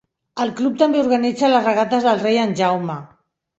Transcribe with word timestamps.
El 0.45 0.53
club 0.59 0.79
també 0.79 1.01
organitza 1.01 1.51
les 1.53 1.69
regates 1.69 2.09
del 2.09 2.19
Rei 2.25 2.43
en 2.47 2.59
Jaume. 2.65 2.99